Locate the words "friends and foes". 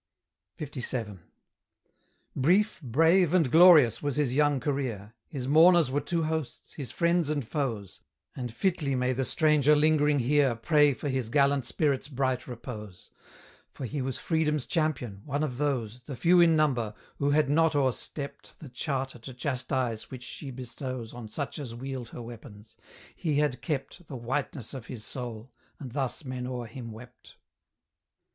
6.89-8.01